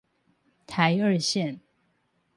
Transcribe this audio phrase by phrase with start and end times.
[0.65, 1.59] 台二線